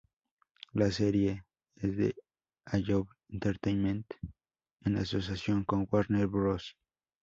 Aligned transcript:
La 0.73 0.89
serie 0.89 1.45
es 1.75 1.95
de 1.95 2.15
Alloy 2.65 3.05
Entertainment 3.29 4.07
en 4.81 4.95
asociación 4.97 5.63
con 5.63 5.87
Warner 5.91 6.25
Bros. 6.25 6.75